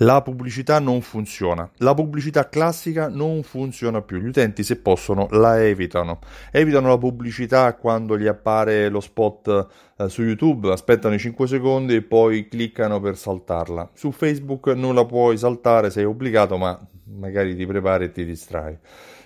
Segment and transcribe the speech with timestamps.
[0.00, 5.64] La pubblicità non funziona, la pubblicità classica non funziona più, gli utenti se possono la
[5.64, 6.18] evitano,
[6.52, 11.94] evitano la pubblicità quando gli appare lo spot eh, su YouTube, aspettano i 5 secondi
[11.94, 13.88] e poi cliccano per saltarla.
[13.94, 16.78] Su Facebook non la puoi saltare, sei obbligato, ma
[17.16, 18.76] magari ti prepari e ti distrai.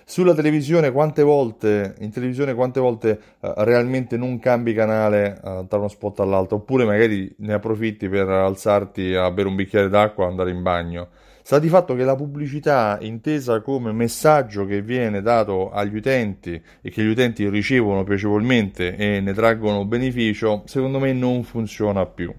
[0.03, 5.77] Sulla televisione quante volte, in televisione quante volte uh, realmente non cambi canale uh, da
[5.77, 10.27] uno spot all'altro, oppure magari ne approfitti per alzarti a bere un bicchiere d'acqua o
[10.27, 11.07] andare in bagno.
[11.43, 16.89] Sta di fatto che la pubblicità, intesa come messaggio che viene dato agli utenti e
[16.89, 22.33] che gli utenti ricevono piacevolmente e ne traggono beneficio, secondo me non funziona più.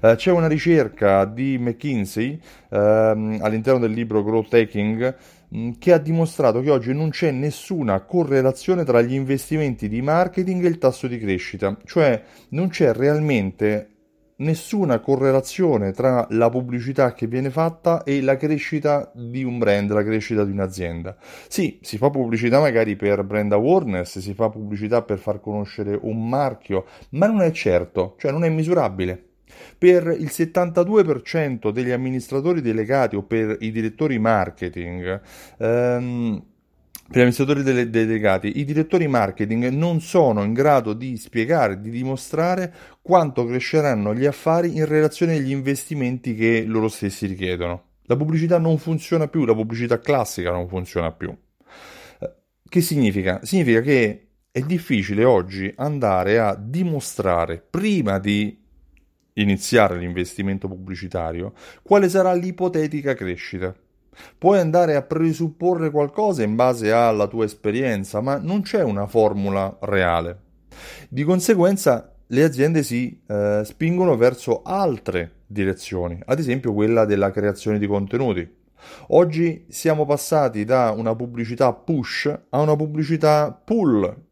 [0.00, 5.14] Uh, c'è una ricerca di McKinsey ehm, all'interno del libro Growth Hacking
[5.54, 10.64] Mm, che ha dimostrato che oggi non c'è nessuna correlazione tra gli investimenti di marketing
[10.64, 13.91] e il tasso di crescita, cioè non c'è realmente
[14.36, 20.02] nessuna correlazione tra la pubblicità che viene fatta e la crescita di un brand, la
[20.02, 21.16] crescita di un'azienda.
[21.48, 26.28] Sì, si fa pubblicità magari per brand awareness, si fa pubblicità per far conoscere un
[26.28, 29.26] marchio, ma non è certo, cioè non è misurabile.
[29.76, 35.20] Per il 72% degli amministratori delegati o per i direttori marketing,
[35.58, 36.42] ehm,
[37.12, 41.90] per gli amministratori dele- delegati, i direttori marketing non sono in grado di spiegare, di
[41.90, 47.90] dimostrare quanto cresceranno gli affari in relazione agli investimenti che loro stessi richiedono.
[48.04, 51.36] La pubblicità non funziona più, la pubblicità classica non funziona più.
[52.18, 52.32] Eh,
[52.66, 53.40] che significa?
[53.42, 58.58] Significa che è difficile oggi andare a dimostrare prima di
[59.34, 63.74] iniziare l'investimento pubblicitario, quale sarà l'ipotetica crescita.
[64.38, 69.76] Puoi andare a presupporre qualcosa in base alla tua esperienza, ma non c'è una formula
[69.80, 70.40] reale.
[71.08, 77.78] Di conseguenza le aziende si eh, spingono verso altre direzioni, ad esempio quella della creazione
[77.78, 78.60] di contenuti.
[79.08, 84.30] Oggi siamo passati da una pubblicità push a una pubblicità pull,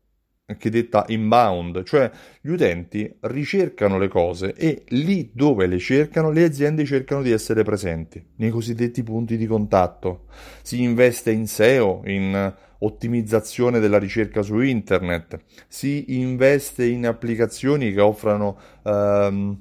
[0.58, 6.44] che detta inbound, cioè gli utenti ricercano le cose e lì dove le cercano le
[6.44, 10.26] aziende cercano di essere presenti, nei cosiddetti punti di contatto.
[10.62, 18.00] Si investe in SEO, in ottimizzazione della ricerca su internet, si investe in applicazioni che
[18.00, 19.58] offrano, ehm,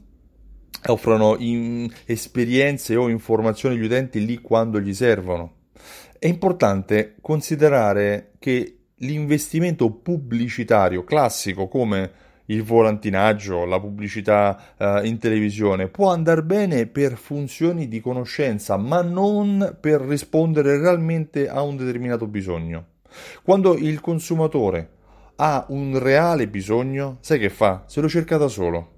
[0.88, 1.38] offrono
[2.06, 5.56] esperienze o informazioni agli utenti lì quando gli servono.
[6.18, 15.88] È importante considerare che l'investimento pubblicitario classico come il volantinaggio, la pubblicità eh, in televisione
[15.88, 22.28] può andare bene per funzioni di conoscenza, ma non per rispondere realmente a un determinato
[22.28, 22.86] bisogno.
[23.44, 24.90] Quando il consumatore
[25.36, 27.84] ha un reale bisogno, sai che fa?
[27.86, 28.98] Se lo cerca da solo.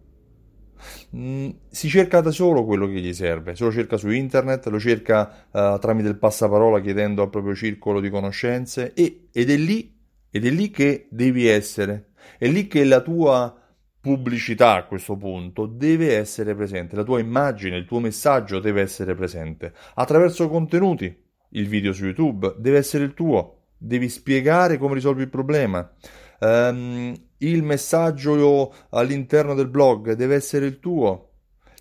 [1.16, 4.80] Mm, si cerca da solo quello che gli serve, se lo cerca su internet, lo
[4.80, 10.00] cerca uh, tramite il passaparola chiedendo al proprio circolo di conoscenze e, ed è lì
[10.30, 13.54] ed è lì che devi essere, è lì che la tua
[14.00, 19.14] pubblicità a questo punto deve essere presente, la tua immagine, il tuo messaggio deve essere
[19.14, 21.30] presente attraverso contenuti.
[21.54, 25.92] Il video su YouTube deve essere il tuo, devi spiegare come risolvi il problema.
[26.40, 31.30] Um, il messaggio all'interno del blog deve essere il tuo.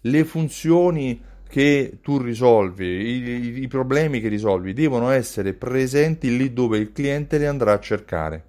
[0.02, 6.78] Le funzioni che tu risolvi, i, i, problemi che risolvi devono essere presenti lì dove
[6.78, 8.44] il cliente li andrà a cercare.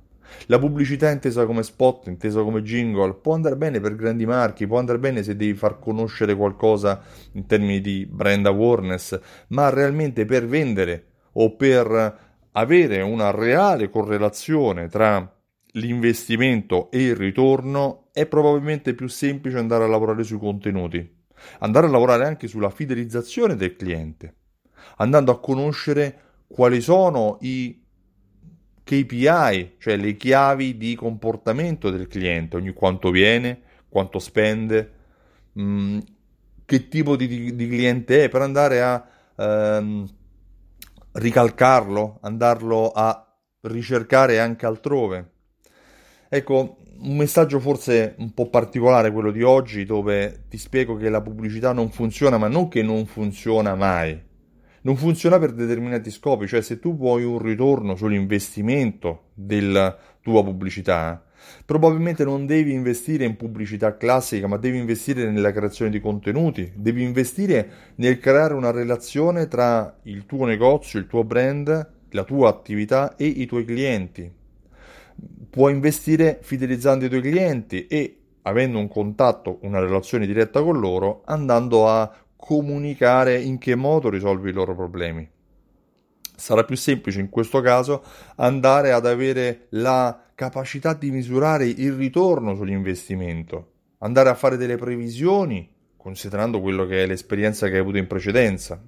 [0.46, 4.78] La pubblicità intesa come spot, intesa come jingle, può andare bene per grandi marchi, può
[4.78, 7.02] andare bene se devi far conoscere qualcosa
[7.34, 12.20] in termini di brand awareness, ma realmente per vendere o per
[12.52, 15.41] avere una reale correlazione tra
[15.74, 21.20] l'investimento e il ritorno è probabilmente più semplice andare a lavorare sui contenuti
[21.60, 24.36] andare a lavorare anche sulla fidelizzazione del cliente,
[24.98, 27.80] andando a conoscere quali sono i
[28.84, 34.92] KPI, cioè le chiavi di comportamento del cliente, ogni quanto viene, quanto spende,
[35.60, 36.00] mm,
[36.66, 40.08] che tipo di, di, cliente è, per andare a ehm,
[41.14, 43.26] ricalcarlo, andarlo a
[43.62, 45.30] ricercare anche altrove.
[46.34, 51.20] Ecco, un messaggio forse un po' particolare quello di oggi dove ti spiego che la
[51.20, 54.18] pubblicità non funziona, ma non che non funziona mai.
[54.84, 61.22] Non funziona per determinati scopi, cioè se tu vuoi un ritorno sull'investimento della tua pubblicità,
[61.66, 67.04] probabilmente non devi investire in pubblicità classica, ma devi investire nella creazione di contenuti, devi
[67.04, 73.18] investire nel creare una relazione tra il tuo negozio, il tuo brand, la tua attività
[73.18, 74.40] e i tuoi clienti
[75.50, 81.22] puoi investire fidelizzando i tuoi clienti e avendo un contatto, una relazione diretta con loro,
[81.26, 85.30] andando a comunicare in che modo risolvi i loro problemi.
[86.36, 88.04] Sarà più semplice in questo caso
[88.38, 95.70] andare ad avere la capacità di misurare il ritorno sull'investimento, andare a fare delle previsioni
[96.02, 98.82] considerando quello che è l'esperienza che hai avuto in precedenza.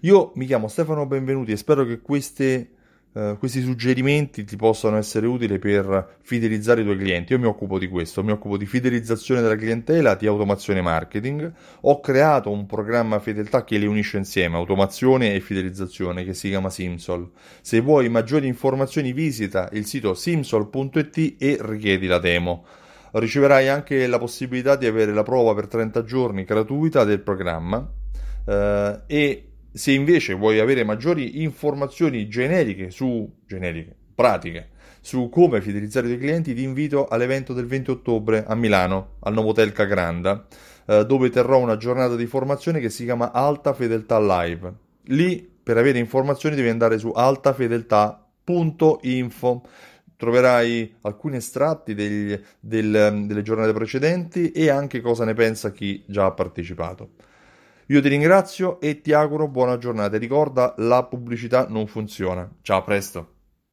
[0.00, 2.70] Io mi chiamo Stefano Benvenuti e spero che queste
[3.16, 7.32] Uh, questi suggerimenti ti possano essere utili per fidelizzare i tuoi clienti.
[7.32, 11.50] Io mi occupo di questo, mi occupo di fidelizzazione della clientela, di automazione marketing.
[11.80, 16.68] Ho creato un programma fedeltà che li unisce insieme, automazione e fidelizzazione, che si chiama
[16.68, 17.30] Simsol.
[17.62, 22.66] Se vuoi maggiori informazioni visita il sito simsol.it e richiedi la demo.
[23.12, 29.00] Riceverai anche la possibilità di avere la prova per 30 giorni gratuita del programma uh,
[29.06, 29.46] e
[29.76, 34.70] se invece vuoi avere maggiori informazioni generiche su generiche, pratiche,
[35.02, 39.34] su come fidelizzare i tuoi clienti, ti invito all'evento del 20 ottobre a Milano, al
[39.34, 40.46] Novotel Cagranda,
[40.86, 44.72] eh, dove terrò una giornata di formazione che si chiama Alta Fedeltà Live.
[45.08, 49.62] Lì, per avere informazioni, devi andare su altafedeltà.info
[50.16, 56.24] troverai alcuni estratti degli, del, delle giornate precedenti e anche cosa ne pensa chi già
[56.24, 57.10] ha partecipato.
[57.88, 60.18] Io ti ringrazio e ti auguro buona giornata.
[60.18, 62.50] Ricorda, la pubblicità non funziona.
[62.62, 63.35] Ciao, a presto.